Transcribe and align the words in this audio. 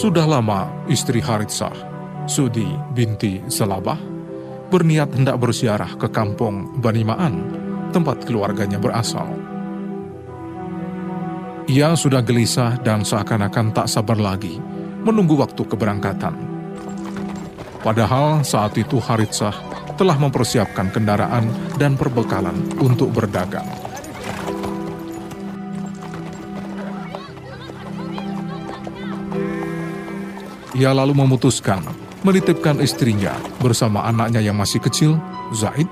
Sudah 0.00 0.24
lama 0.24 0.64
istri 0.88 1.20
Haritsah, 1.20 1.76
Sudi 2.24 2.64
binti 2.96 3.36
Selabah, 3.52 4.00
berniat 4.72 5.12
hendak 5.12 5.36
bersiarah 5.36 5.92
ke 6.00 6.08
kampung 6.08 6.80
Banimaan, 6.80 7.44
tempat 7.92 8.24
keluarganya 8.24 8.80
berasal. 8.80 9.28
Ia 11.68 11.92
sudah 11.92 12.24
gelisah 12.24 12.80
dan 12.80 13.04
seakan-akan 13.04 13.76
tak 13.76 13.92
sabar 13.92 14.16
lagi 14.16 14.56
menunggu 15.04 15.36
waktu 15.36 15.68
keberangkatan. 15.68 16.32
Padahal 17.84 18.40
saat 18.40 18.80
itu 18.80 18.96
Haritsah 19.04 19.52
telah 20.00 20.16
mempersiapkan 20.16 20.88
kendaraan 20.96 21.44
dan 21.76 22.00
perbekalan 22.00 22.56
untuk 22.80 23.12
berdagang. 23.12 23.68
Ia 30.80 30.96
lalu 30.96 31.12
memutuskan 31.12 31.84
menitipkan 32.24 32.80
istrinya 32.80 33.36
bersama 33.60 34.00
anaknya 34.08 34.40
yang 34.40 34.56
masih 34.56 34.80
kecil, 34.80 35.20
Zaid, 35.52 35.84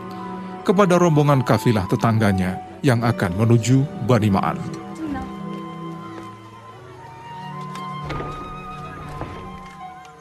kepada 0.64 0.96
rombongan 0.96 1.44
kafilah 1.44 1.84
tetangganya 1.92 2.56
yang 2.80 3.04
akan 3.04 3.36
menuju 3.36 3.84
Banimaan. 4.08 4.56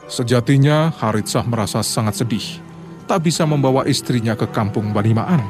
Sejatinya, 0.04 0.92
Haritsah 1.00 1.48
merasa 1.48 1.80
sangat 1.80 2.20
sedih, 2.20 2.60
tak 3.08 3.24
bisa 3.24 3.48
membawa 3.48 3.88
istrinya 3.88 4.36
ke 4.36 4.44
kampung 4.52 4.92
Banimaan. 4.92 5.40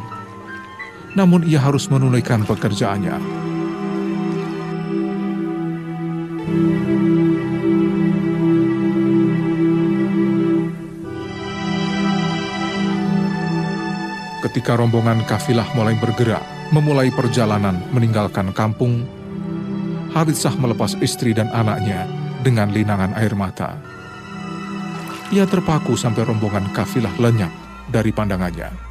Namun 1.19 1.43
ia 1.43 1.59
harus 1.59 1.91
menunaikan 1.91 2.47
pekerjaannya. 2.47 3.19
Ketika 14.59 14.75
rombongan 14.75 15.23
kafilah 15.23 15.71
mulai 15.79 15.95
bergerak, 16.03 16.43
memulai 16.75 17.15
perjalanan 17.15 17.79
meninggalkan 17.95 18.51
kampung, 18.51 19.07
Haritsah 20.11 20.51
melepas 20.59 20.99
istri 20.99 21.31
dan 21.31 21.47
anaknya 21.55 22.11
dengan 22.43 22.75
linangan 22.75 23.15
air 23.15 23.39
mata. 23.39 23.79
Ia 25.31 25.47
terpaku 25.47 25.95
sampai 25.95 26.27
rombongan 26.27 26.75
kafilah 26.75 27.15
lenyap 27.23 27.55
dari 27.87 28.11
pandangannya. 28.11 28.88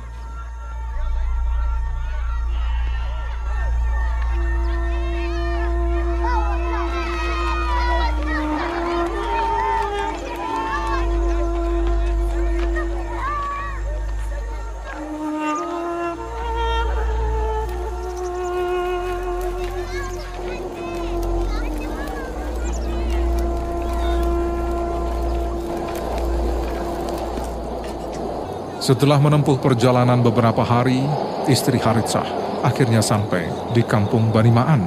Setelah 28.87 29.19
menempuh 29.19 29.59
perjalanan 29.59 30.23
beberapa 30.23 30.63
hari, 30.63 31.03
istri 31.51 31.75
Haritsah 31.75 32.23
akhirnya 32.63 33.03
sampai 33.03 33.51
di 33.75 33.83
kampung 33.83 34.31
Banimaan. 34.31 34.79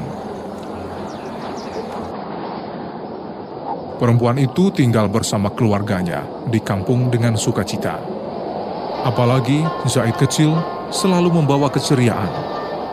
Perempuan 4.00 4.40
itu 4.40 4.72
tinggal 4.72 5.04
bersama 5.12 5.52
keluarganya 5.52 6.24
di 6.48 6.64
kampung 6.64 7.12
dengan 7.12 7.36
sukacita. 7.36 8.00
Apalagi 9.04 9.68
Zaid 9.84 10.16
kecil 10.16 10.56
selalu 10.88 11.36
membawa 11.36 11.68
keceriaan 11.68 12.32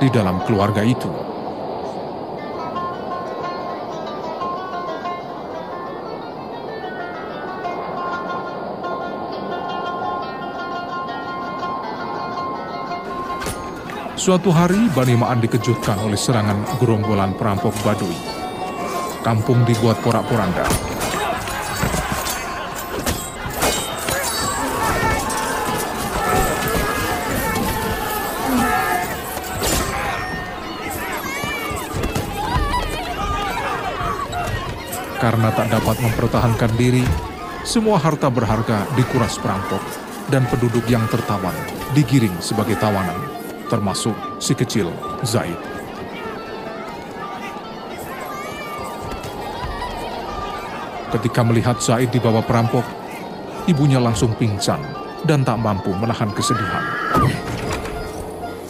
di 0.03 0.11
dalam 0.11 0.43
keluarga 0.43 0.83
itu. 0.83 1.26
Suatu 14.27 14.51
hari, 14.51 14.91
Bani 14.91 15.15
Ma'an 15.15 15.39
dikejutkan 15.39 16.03
oleh 16.03 16.19
serangan 16.19 16.59
gerombolan 16.83 17.31
perampok 17.39 17.71
Baduy. 17.79 18.11
Kampung 19.23 19.63
dibuat 19.63 20.03
porak-poranda. 20.03 20.67
Karena 35.23 35.55
tak 35.55 35.71
dapat 35.71 36.03
mempertahankan 36.03 36.75
diri, 36.75 37.07
semua 37.63 37.95
harta 37.95 38.27
berharga 38.27 38.91
dikuras 38.99 39.39
perampok 39.39 39.79
dan 40.27 40.43
penduduk 40.51 40.83
yang 40.91 41.07
tertawan 41.07 41.55
digiring 41.95 42.35
sebagai 42.43 42.75
tawanan, 42.75 43.36
termasuk 43.67 44.15
si 44.39 44.55
kecil 44.55 44.89
Zaid. 45.27 45.55
Ketika 51.07 51.39
melihat 51.43 51.79
Zaid 51.79 52.11
dibawa 52.11 52.43
perampok, 52.43 52.83
ibunya 53.67 53.99
langsung 53.99 54.35
pingsan 54.35 54.79
dan 55.23 55.43
tak 55.43 55.59
mampu 55.59 55.91
menahan 55.95 56.31
kesedihan. 56.35 56.83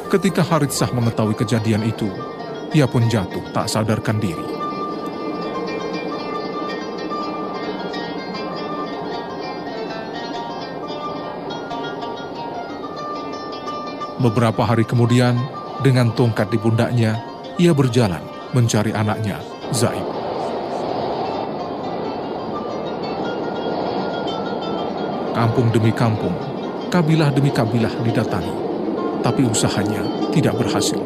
Ketika 0.08 0.40
Haritsah 0.40 0.90
mengetahui 0.94 1.36
kejadian 1.36 1.84
itu, 1.84 2.08
ia 2.72 2.88
pun 2.88 3.06
jatuh 3.12 3.44
tak 3.52 3.68
sadarkan 3.68 4.18
diri. 4.22 4.57
Beberapa 14.28 14.68
hari 14.68 14.84
kemudian, 14.84 15.40
dengan 15.80 16.12
tongkat 16.12 16.52
di 16.52 16.60
pundaknya, 16.60 17.16
ia 17.56 17.72
berjalan 17.72 18.20
mencari 18.52 18.92
anaknya, 18.92 19.40
Zaid. 19.72 20.04
Kampung 25.32 25.72
demi 25.72 25.96
kampung, 25.96 26.36
kabilah 26.92 27.32
demi 27.32 27.56
kabilah 27.56 27.94
didatangi, 28.04 28.52
tapi 29.24 29.48
usahanya 29.48 30.04
tidak 30.36 30.60
berhasil. 30.60 31.00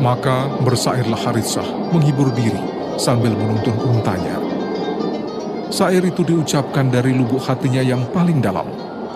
Maka 0.00 0.48
bersairlah 0.64 1.20
Haritsah 1.20 1.68
menghibur 1.92 2.32
diri 2.32 2.64
sambil 2.96 3.36
menuntun 3.36 3.76
untanya. 3.92 4.47
Sair 5.78 6.02
itu 6.02 6.26
diucapkan 6.26 6.90
dari 6.90 7.14
lubuk 7.14 7.38
hatinya 7.38 7.78
yang 7.78 8.02
paling 8.10 8.42
dalam 8.42 8.66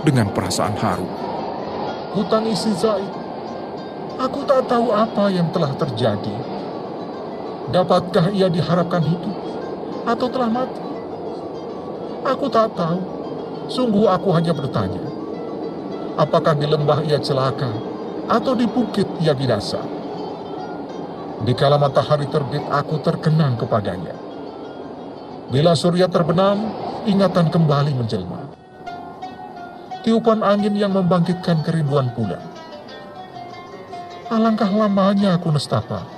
dengan 0.07 0.31
perasaan 0.31 0.79
haru. 0.79 1.03
Kutangisi 2.15 2.71
Zaid. 2.79 3.11
Aku 4.23 4.47
tak 4.47 4.71
tahu 4.71 4.95
apa 4.95 5.27
yang 5.27 5.51
telah 5.51 5.75
terjadi. 5.75 6.31
Dapatkah 7.75 8.31
ia 8.31 8.47
diharapkan 8.47 9.03
hidup 9.03 9.35
atau 10.07 10.31
telah 10.31 10.51
mati? 10.55 10.83
Aku 12.31 12.47
tak 12.47 12.79
tahu. 12.79 13.03
Sungguh 13.67 14.07
aku 14.07 14.31
hanya 14.31 14.55
bertanya. 14.55 15.03
Apakah 16.15 16.55
di 16.55 16.71
lembah 16.71 17.03
ia 17.03 17.19
celaka 17.19 17.75
atau 18.31 18.55
di 18.55 18.71
bukit 18.71 19.11
ia 19.19 19.35
binasa? 19.35 19.83
Di 21.43 21.59
kala 21.59 21.75
matahari 21.75 22.31
terbit 22.31 22.63
aku 22.71 23.03
terkenang 23.03 23.59
kepadanya. 23.59 24.22
Bila 25.53 25.77
surya 25.77 26.09
terbenam, 26.09 26.73
ingatan 27.05 27.53
kembali 27.53 27.93
menjelma. 27.93 28.57
Tiupan 30.01 30.41
angin 30.41 30.73
yang 30.73 30.97
membangkitkan 30.97 31.61
kerinduan 31.61 32.09
pula. 32.17 32.41
Alangkah 34.33 34.73
lamanya 34.73 35.37
aku 35.37 35.53
nestapa, 35.53 36.09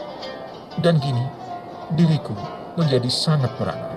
dan 0.79 1.03
kini 1.03 1.27
diriku 1.99 2.31
menjadi 2.79 3.11
sangat 3.11 3.51
merana. 3.59 3.91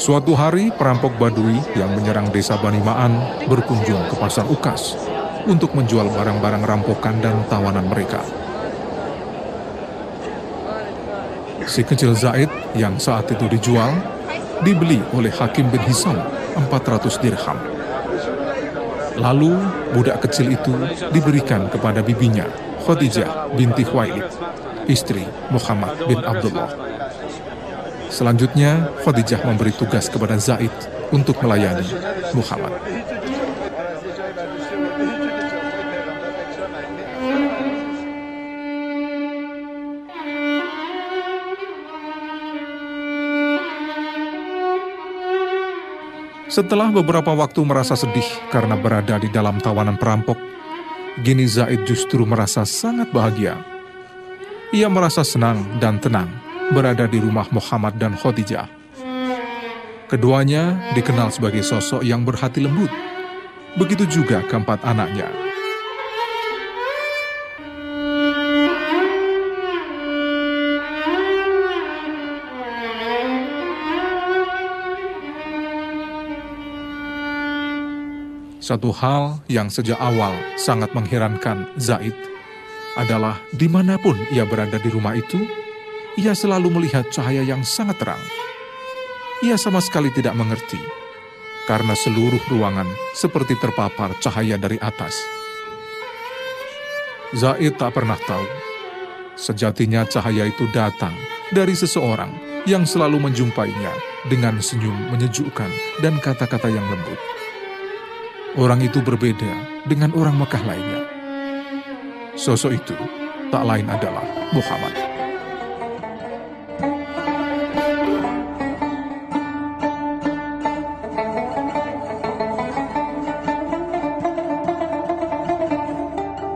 Suatu 0.00 0.32
hari, 0.32 0.72
perampok 0.72 1.12
Baduy 1.20 1.60
yang 1.76 1.92
menyerang 1.92 2.32
desa 2.32 2.56
Banimaan 2.56 3.20
berkunjung 3.52 4.00
ke 4.08 4.16
pasar 4.16 4.48
Ukas 4.48 4.96
untuk 5.44 5.76
menjual 5.76 6.08
barang-barang 6.08 6.64
rampokan 6.64 7.20
dan 7.20 7.36
tawanan 7.52 7.84
mereka. 7.92 8.45
Si 11.66 11.82
kecil 11.82 12.14
Zaid 12.14 12.48
yang 12.78 12.96
saat 12.96 13.26
itu 13.28 13.44
dijual, 13.50 13.90
dibeli 14.62 15.02
oleh 15.12 15.34
Hakim 15.34 15.68
bin 15.68 15.82
Hisam 15.84 16.16
400 16.54 17.18
dirham. 17.20 17.58
Lalu 19.18 19.52
budak 19.92 20.22
kecil 20.28 20.54
itu 20.54 20.72
diberikan 21.10 21.66
kepada 21.66 22.00
bibinya, 22.00 22.46
Khadijah 22.84 23.50
binti 23.58 23.82
Khuwailid, 23.82 24.30
istri 24.86 25.26
Muhammad 25.50 25.98
bin 26.06 26.22
Abdullah. 26.22 26.70
Selanjutnya, 28.06 28.94
Khadijah 29.02 29.42
memberi 29.42 29.74
tugas 29.74 30.06
kepada 30.06 30.38
Zaid 30.38 30.72
untuk 31.10 31.42
melayani 31.42 31.84
Muhammad. 32.32 32.72
Setelah 46.46 46.94
beberapa 46.94 47.34
waktu 47.34 47.58
merasa 47.66 47.98
sedih 47.98 48.26
karena 48.54 48.78
berada 48.78 49.18
di 49.18 49.26
dalam 49.26 49.58
tawanan 49.58 49.98
perampok, 49.98 50.38
Gini 51.18 51.48
Zaid 51.48 51.88
justru 51.88 52.22
merasa 52.22 52.62
sangat 52.62 53.10
bahagia. 53.10 53.56
Ia 54.70 54.86
merasa 54.86 55.26
senang 55.26 55.80
dan 55.82 55.98
tenang 55.98 56.28
berada 56.70 57.10
di 57.10 57.18
rumah 57.18 57.50
Muhammad 57.50 57.98
dan 57.98 58.14
Khadijah. 58.14 58.68
Keduanya 60.06 60.94
dikenal 60.94 61.34
sebagai 61.34 61.66
sosok 61.66 62.06
yang 62.06 62.22
berhati 62.22 62.62
lembut. 62.62 62.92
Begitu 63.74 64.06
juga 64.06 64.44
keempat 64.46 64.86
anaknya, 64.86 65.26
Satu 78.66 78.90
hal 78.90 79.46
yang 79.46 79.70
sejak 79.70 79.94
awal 79.94 80.34
sangat 80.58 80.90
mengherankan 80.90 81.70
Zaid 81.78 82.18
adalah 82.98 83.38
di 83.54 83.70
mana 83.70 83.94
pun 83.94 84.18
ia 84.34 84.42
berada 84.42 84.74
di 84.82 84.90
rumah 84.90 85.14
itu, 85.14 85.38
ia 86.18 86.34
selalu 86.34 86.74
melihat 86.74 87.06
cahaya 87.14 87.46
yang 87.46 87.62
sangat 87.62 88.02
terang. 88.02 88.18
Ia 89.46 89.54
sama 89.54 89.78
sekali 89.78 90.10
tidak 90.10 90.34
mengerti, 90.34 90.82
karena 91.70 91.94
seluruh 91.94 92.42
ruangan 92.50 92.90
seperti 93.14 93.54
terpapar 93.54 94.18
cahaya 94.18 94.58
dari 94.58 94.82
atas. 94.82 95.14
Zaid 97.38 97.78
tak 97.78 97.94
pernah 97.94 98.18
tahu, 98.18 98.50
sejatinya 99.38 100.02
cahaya 100.10 100.42
itu 100.42 100.66
datang 100.74 101.14
dari 101.54 101.78
seseorang 101.78 102.34
yang 102.66 102.82
selalu 102.82 103.30
menjumpainya 103.30 103.94
dengan 104.26 104.58
senyum 104.58 105.14
menyejukkan 105.14 105.70
dan 106.02 106.18
kata-kata 106.18 106.66
yang 106.66 106.82
lembut. 106.90 107.45
Orang 108.56 108.80
itu 108.80 109.04
berbeda 109.04 109.84
dengan 109.84 110.16
orang 110.16 110.40
Mekah 110.40 110.64
lainnya. 110.64 111.04
Sosok 112.40 112.72
itu 112.72 112.96
tak 113.52 113.68
lain 113.68 113.84
adalah 113.84 114.24
Muhammad. 114.48 114.96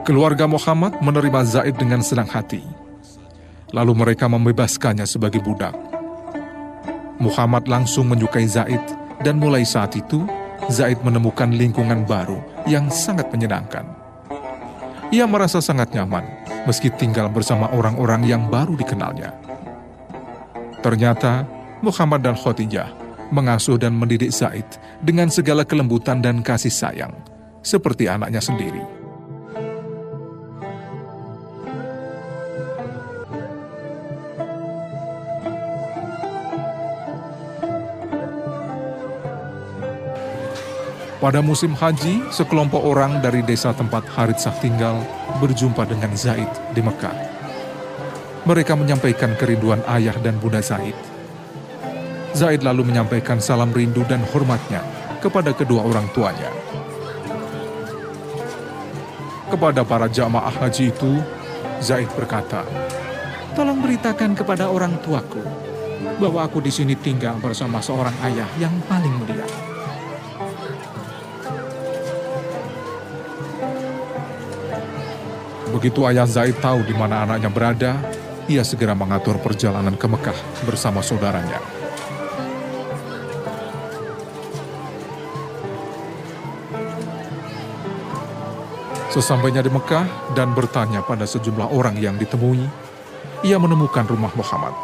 Keluarga 0.08 0.48
Muhammad 0.48 0.96
menerima 1.04 1.40
Zaid 1.44 1.76
dengan 1.76 2.00
senang 2.00 2.32
hati. 2.32 2.64
Lalu 3.76 3.92
mereka 3.92 4.24
membebaskannya 4.24 5.04
sebagai 5.04 5.44
budak. 5.44 5.76
Muhammad 7.20 7.68
langsung 7.68 8.08
menyukai 8.08 8.48
Zaid 8.48 8.80
dan 9.20 9.36
mulai 9.36 9.68
saat 9.68 9.92
itu 10.00 10.39
Zaid 10.68 11.00
menemukan 11.00 11.48
lingkungan 11.48 12.04
baru 12.04 12.44
yang 12.68 12.92
sangat 12.92 13.32
menyenangkan. 13.32 13.88
Ia 15.08 15.24
merasa 15.24 15.64
sangat 15.64 15.96
nyaman 15.96 16.22
meski 16.68 16.92
tinggal 16.92 17.32
bersama 17.32 17.72
orang-orang 17.72 18.28
yang 18.28 18.46
baru 18.52 18.76
dikenalnya. 18.76 19.32
Ternyata 20.84 21.48
Muhammad 21.80 22.20
dan 22.20 22.36
Khadijah 22.36 22.92
mengasuh 23.32 23.80
dan 23.80 23.96
mendidik 23.96 24.34
Zaid 24.34 24.66
dengan 25.00 25.32
segala 25.32 25.64
kelembutan 25.64 26.20
dan 26.20 26.44
kasih 26.44 26.72
sayang, 26.72 27.14
seperti 27.64 28.10
anaknya 28.10 28.42
sendiri. 28.42 28.99
Pada 41.20 41.44
musim 41.44 41.76
haji, 41.76 42.32
sekelompok 42.32 42.80
orang 42.80 43.20
dari 43.20 43.44
desa 43.44 43.76
tempat 43.76 44.08
Haritsah 44.08 44.56
tinggal 44.56 45.04
berjumpa 45.36 45.84
dengan 45.84 46.16
Zaid 46.16 46.48
di 46.72 46.80
Mekah. 46.80 47.12
Mereka 48.48 48.72
menyampaikan 48.72 49.36
kerinduan 49.36 49.84
ayah 49.84 50.16
dan 50.16 50.40
bunda 50.40 50.64
Zaid. 50.64 50.96
Zaid 52.32 52.64
lalu 52.64 52.88
menyampaikan 52.88 53.36
salam 53.36 53.68
rindu 53.68 54.00
dan 54.08 54.24
hormatnya 54.32 54.80
kepada 55.20 55.52
kedua 55.52 55.84
orang 55.84 56.08
tuanya. 56.16 56.48
Kepada 59.52 59.84
para 59.84 60.08
jamaah 60.08 60.56
haji 60.56 60.88
itu, 60.88 61.20
Zaid 61.84 62.08
berkata, 62.16 62.64
Tolong 63.52 63.76
beritakan 63.76 64.32
kepada 64.32 64.72
orang 64.72 64.96
tuaku 65.04 65.44
bahwa 66.16 66.48
aku 66.48 66.64
di 66.64 66.72
sini 66.72 66.96
tinggal 66.96 67.36
bersama 67.36 67.76
seorang 67.84 68.16
ayah 68.24 68.48
yang 68.56 68.72
paling 68.88 69.12
mulia. 69.20 69.69
Begitu 75.70 76.02
ayah 76.10 76.26
Zaid 76.26 76.58
tahu 76.58 76.82
di 76.82 76.94
mana 76.94 77.22
anaknya 77.22 77.46
berada, 77.46 77.92
ia 78.50 78.66
segera 78.66 78.98
mengatur 78.98 79.38
perjalanan 79.38 79.94
ke 79.94 80.06
Mekah 80.10 80.66
bersama 80.66 80.98
saudaranya. 80.98 81.62
Sesampainya 89.10 89.62
di 89.62 89.70
Mekah 89.70 90.34
dan 90.38 90.54
bertanya 90.54 91.02
pada 91.02 91.26
sejumlah 91.26 91.74
orang 91.74 91.98
yang 91.98 92.14
ditemui, 92.14 92.62
ia 93.42 93.58
menemukan 93.58 94.06
rumah 94.06 94.30
Muhammad. 94.38 94.74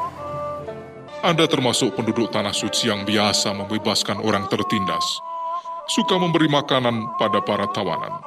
Anda 1.22 1.46
termasuk 1.46 1.94
penduduk 1.94 2.30
tanah 2.34 2.54
suci 2.54 2.90
yang 2.90 3.06
biasa 3.06 3.54
membebaskan 3.54 4.22
orang 4.22 4.46
tertindas, 4.50 5.22
suka 5.90 6.18
memberi 6.18 6.46
makanan 6.50 7.18
pada 7.18 7.38
para 7.42 7.70
tawanan. 7.70 8.18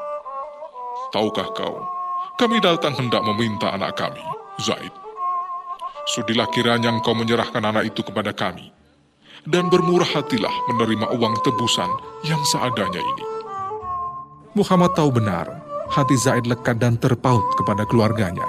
Tahukah 1.11 1.51
kau, 1.51 1.98
kami 2.39 2.63
datang 2.63 2.95
hendak 2.95 3.19
meminta 3.27 3.75
anak 3.75 3.99
kami, 3.99 4.23
Zaid. 4.63 4.95
Sudilah 6.15 6.47
kiranya 6.55 6.87
engkau 6.87 7.11
menyerahkan 7.11 7.59
anak 7.59 7.91
itu 7.91 7.99
kepada 7.99 8.31
kami, 8.31 8.71
dan 9.43 9.67
bermurah 9.67 10.07
hatilah 10.07 10.55
menerima 10.71 11.11
uang 11.19 11.35
tebusan 11.43 11.91
yang 12.23 12.39
seadanya 12.47 13.03
ini. 13.03 13.25
Muhammad 14.55 14.95
tahu 14.95 15.19
benar, 15.19 15.51
hati 15.91 16.15
Zaid 16.15 16.47
lekat 16.47 16.79
dan 16.79 16.95
terpaut 16.95 17.43
kepada 17.59 17.83
keluarganya. 17.83 18.47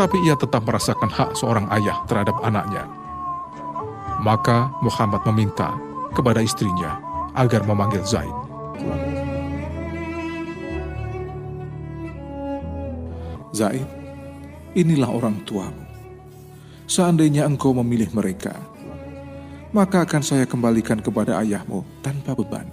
Tapi 0.00 0.16
ia 0.24 0.32
tetap 0.32 0.64
merasakan 0.64 1.12
hak 1.12 1.36
seorang 1.36 1.68
ayah 1.76 2.00
terhadap 2.08 2.40
anaknya. 2.40 2.88
Maka 4.24 4.72
Muhammad 4.80 5.20
meminta 5.28 5.76
kepada 6.16 6.40
istrinya 6.40 6.96
agar 7.36 7.68
memanggil 7.68 8.00
Zaid. 8.04 8.32
Zaid, 13.56 13.88
inilah 14.76 15.08
orang 15.08 15.40
tuamu. 15.48 15.80
Seandainya 16.84 17.48
engkau 17.48 17.72
memilih 17.72 18.12
mereka, 18.12 18.52
maka 19.72 20.04
akan 20.04 20.20
saya 20.20 20.44
kembalikan 20.44 21.00
kepada 21.00 21.40
ayahmu 21.40 21.80
tanpa 22.04 22.36
beban. 22.36 22.68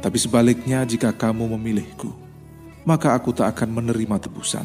Tapi 0.00 0.16
sebaliknya 0.16 0.82
jika 0.88 1.12
kamu 1.12 1.54
memilihku, 1.60 2.08
maka 2.88 3.12
aku 3.12 3.36
tak 3.36 3.52
akan 3.52 3.84
menerima 3.84 4.16
tebusan 4.16 4.64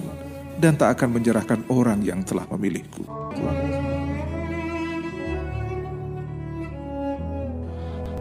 dan 0.58 0.80
tak 0.80 0.96
akan 0.96 1.20
menyerahkan 1.20 1.60
orang 1.68 2.00
yang 2.00 2.24
telah 2.24 2.48
memilihku. 2.56 3.04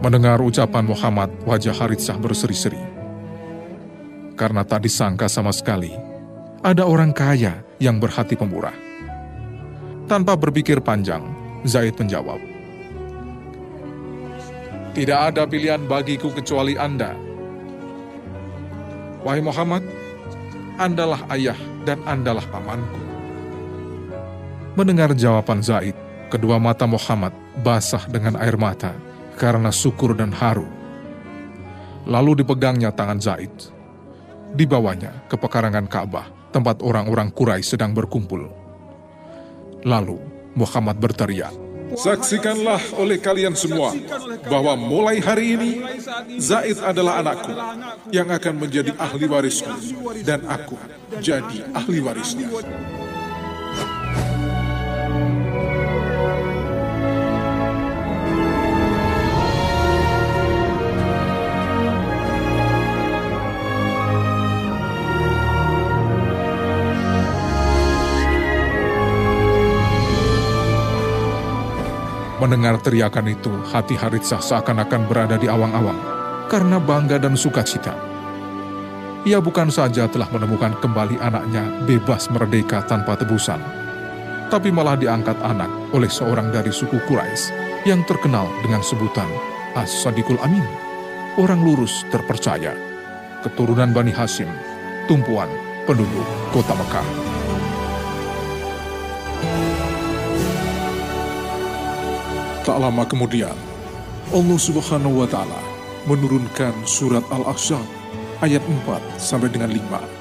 Mendengar 0.03 0.43
ucapan 0.43 0.83
Muhammad, 0.83 1.31
wajah 1.47 1.71
Haritsah 1.71 2.19
berseri-seri. 2.19 2.81
Karena 4.35 4.67
tak 4.67 4.83
disangka 4.83 5.31
sama 5.31 5.55
sekali 5.55 6.12
ada 6.63 6.87
orang 6.87 7.11
kaya 7.11 7.59
yang 7.83 7.99
berhati 7.99 8.39
pemurah. 8.39 8.71
Tanpa 10.07 10.39
berpikir 10.39 10.79
panjang, 10.79 11.19
Zaid 11.67 11.99
menjawab, 11.99 12.39
Tidak 14.95 15.19
ada 15.19 15.43
pilihan 15.43 15.83
bagiku 15.83 16.31
kecuali 16.31 16.79
Anda. 16.79 17.17
Wahai 19.27 19.43
Muhammad, 19.43 19.83
Andalah 20.79 21.19
ayah 21.35 21.57
dan 21.83 21.99
Andalah 22.07 22.45
pamanku. 22.47 23.01
Mendengar 24.79 25.11
jawaban 25.17 25.59
Zaid, 25.59 25.97
kedua 26.31 26.61
mata 26.63 26.87
Muhammad 26.87 27.35
basah 27.59 28.07
dengan 28.07 28.39
air 28.39 28.55
mata 28.55 28.95
karena 29.35 29.73
syukur 29.73 30.15
dan 30.15 30.31
haru. 30.31 30.69
Lalu 32.07 32.45
dipegangnya 32.45 32.93
tangan 32.93 33.19
Zaid. 33.19 33.51
Dibawanya 34.53 35.25
ke 35.25 35.33
pekarangan 35.33 35.89
Ka'bah, 35.89 36.42
tempat 36.53 36.85
orang-orang 36.85 37.33
Quraisy 37.33 37.73
sedang 37.73 37.97
berkumpul. 37.97 38.45
Lalu 39.83 40.21
Muhammad 40.53 41.01
berteriak, 41.01 41.51
Saksikanlah 41.93 42.81
oleh 42.97 43.21
kalian 43.21 43.53
semua 43.53 43.93
bahwa 44.49 44.73
mulai 44.73 45.21
hari 45.21 45.53
ini 45.53 45.71
Zaid 46.41 46.81
adalah 46.81 47.21
anakku 47.21 47.53
yang 48.09 48.33
akan 48.33 48.65
menjadi 48.65 48.97
ahli 48.97 49.29
warisku 49.29 49.69
dan 50.25 50.41
aku 50.49 50.73
jadi 51.21 51.69
ahli 51.77 52.01
warisnya. 52.01 52.49
Mendengar 72.43 72.75
teriakan 72.83 73.31
itu, 73.31 73.55
hati 73.71 73.95
Haritsah 73.95 74.43
seakan-akan 74.43 75.07
berada 75.07 75.39
di 75.39 75.47
awang-awang 75.47 75.95
karena 76.51 76.75
bangga 76.75 77.15
dan 77.15 77.39
sukacita. 77.39 77.95
Ia 79.23 79.39
bukan 79.39 79.71
saja 79.71 80.11
telah 80.11 80.27
menemukan 80.27 80.75
kembali 80.83 81.23
anaknya 81.23 81.63
bebas 81.87 82.27
merdeka 82.27 82.83
tanpa 82.83 83.15
tebusan, 83.15 83.63
tapi 84.51 84.75
malah 84.75 84.99
diangkat 84.99 85.39
anak 85.39 85.71
oleh 85.95 86.11
seorang 86.11 86.51
dari 86.51 86.67
suku 86.67 86.99
Quraisy 87.07 87.55
yang 87.87 88.03
terkenal 88.03 88.51
dengan 88.59 88.83
sebutan 88.83 89.31
As-Sadiqul 89.79 90.43
Amin, 90.43 90.67
orang 91.39 91.63
lurus 91.63 92.03
terpercaya, 92.11 92.75
keturunan 93.39 93.95
Bani 93.95 94.11
Hashim, 94.11 94.51
tumpuan 95.07 95.47
penduduk 95.87 96.27
kota 96.51 96.75
Mekah. 96.75 97.07
Tak 102.66 102.76
lama 102.76 103.02
kemudian, 103.08 103.56
Allah 104.28 104.58
Subhanahu 104.60 105.24
wa 105.24 105.28
taala 105.28 105.60
menurunkan 106.04 106.84
surat 106.84 107.24
Al-Ahzab 107.32 107.84
ayat 108.44 108.60
4 108.64 109.00
sampai 109.16 109.48
dengan 109.48 109.72
5. 109.72 110.18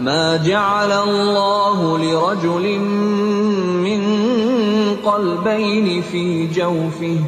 ما 0.00 0.36
جعل 0.36 0.92
الله 0.92 1.98
لرجل 1.98 2.78
من 3.80 4.02
قلبين 5.04 6.02
في 6.02 6.46
جوفه 6.46 7.18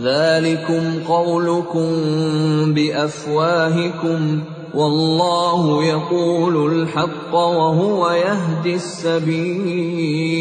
ذلكم 0.00 1.02
قولكم 1.04 1.90
بأفواهكم 2.74 4.44
والله 4.74 5.84
يقول 5.84 6.72
الحق 6.72 7.34
وهو 7.34 8.10
يهدي 8.10 8.74
السبيل 8.74 10.40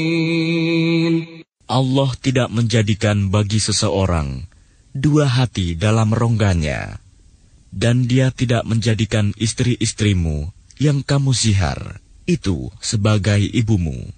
Allah 1.70 2.10
tidak 2.18 2.50
menjadikan 2.50 3.30
bagi 3.30 3.62
seseorang 3.62 4.50
dua 4.90 5.30
hati 5.30 5.78
dalam 5.78 6.10
rongganya, 6.18 6.98
dan 7.70 8.10
Dia 8.10 8.34
tidak 8.34 8.66
menjadikan 8.66 9.38
istri-istrimu 9.38 10.50
yang 10.81 11.07
kamu 11.07 11.31
zihar 11.37 12.01
itu 12.25 12.73
sebagai 12.81 13.39
ibumu, 13.39 14.11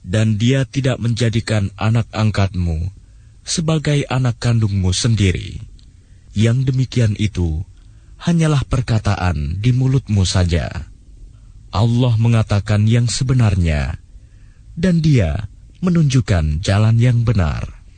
dan 0.00 0.40
Dia 0.40 0.64
tidak 0.64 0.96
menjadikan 1.02 1.68
anak 1.76 2.08
angkatmu 2.14 2.90
sebagai 3.46 4.02
anak 4.08 4.40
kandungmu 4.40 4.90
sendiri. 4.90 5.60
Yang 6.36 6.72
demikian 6.72 7.14
itu 7.16 7.64
hanyalah 8.20 8.64
perkataan 8.64 9.60
di 9.60 9.72
mulutmu 9.72 10.24
saja. 10.24 10.88
Allah 11.72 12.14
mengatakan 12.16 12.88
yang 12.88 13.08
sebenarnya, 13.08 14.00
dan 14.76 15.04
Dia 15.04 15.48
menunjukkan 15.84 16.64
jalan 16.64 16.96
yang 16.96 17.20
benar. 17.24 17.75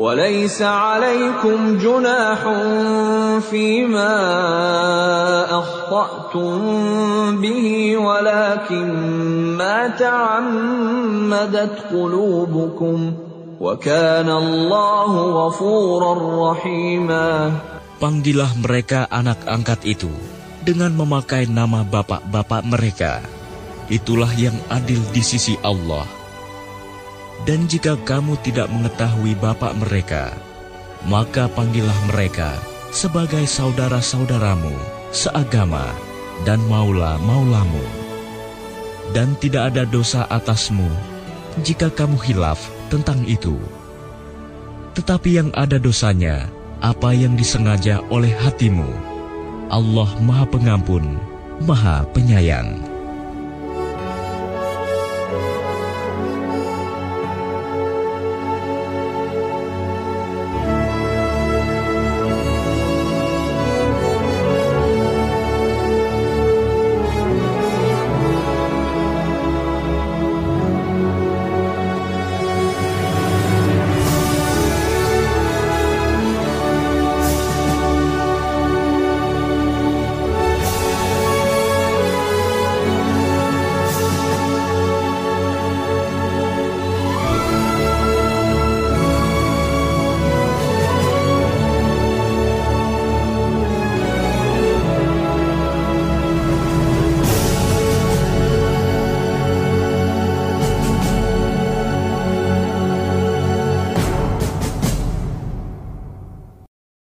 وليس 0.00 0.62
عليكم 0.62 1.78
جناح 1.80 2.40
فيما 3.50 4.14
أخطأتم 5.58 6.60
به 7.40 7.96
ولكن 7.96 8.88
ما 9.56 9.88
تعمدت 9.88 11.74
قلوبكم 11.92 13.12
وكان 13.60 14.28
الله 14.28 15.12
غفورا 15.46 16.12
رحيما 16.52 17.30
Panggillah 17.96 18.52
mereka 18.60 19.08
anak 19.08 19.40
angkat 19.48 19.80
itu 19.88 20.12
dengan 20.60 20.92
memakai 20.92 21.48
nama 21.48 21.80
bapak-bapak 21.80 22.60
mereka. 22.68 23.24
Itulah 23.88 24.28
yang 24.36 24.52
adil 24.68 25.00
di 25.16 25.24
sisi 25.24 25.56
Allah. 25.64 26.04
Dan 27.41 27.65
jika 27.65 27.97
kamu 28.05 28.37
tidak 28.45 28.69
mengetahui 28.69 29.33
bapak 29.41 29.73
mereka, 29.81 30.37
maka 31.09 31.49
panggillah 31.49 31.97
mereka 32.13 32.61
sebagai 32.93 33.47
saudara-saudaramu, 33.49 34.75
seagama, 35.09 35.89
dan 36.45 36.61
maula-maulamu. 36.69 37.81
Dan 39.11 39.33
tidak 39.41 39.73
ada 39.73 39.83
dosa 39.89 40.29
atasmu 40.29 40.87
jika 41.65 41.89
kamu 41.89 42.15
hilaf 42.21 42.61
tentang 42.93 43.25
itu. 43.25 43.57
Tetapi 44.93 45.41
yang 45.41 45.49
ada 45.57 45.81
dosanya, 45.81 46.45
apa 46.83 47.15
yang 47.15 47.33
disengaja 47.33 48.03
oleh 48.13 48.31
hatimu. 48.37 48.87
Allah 49.71 50.09
Maha 50.19 50.45
Pengampun, 50.45 51.15
Maha 51.63 52.03
Penyayang. 52.11 52.90